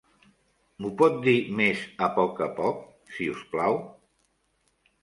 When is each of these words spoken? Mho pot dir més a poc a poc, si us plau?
Mho 0.85 0.89
pot 1.01 1.19
dir 1.27 1.35
més 1.59 1.83
a 2.09 2.09
poc 2.17 2.43
a 2.47 2.49
poc, 2.63 2.81
si 3.19 3.31
us 3.37 3.47
plau? 3.55 3.81